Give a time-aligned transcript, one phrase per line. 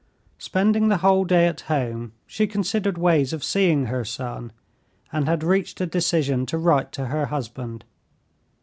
[0.39, 4.51] Spending the whole day at home she considered ways of seeing her son,
[5.13, 7.85] and had reached a decision to write to her husband.